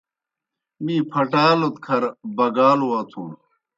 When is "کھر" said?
1.85-2.03